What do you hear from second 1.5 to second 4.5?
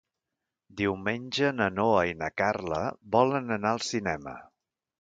na Noa i na Carla volen anar al cinema.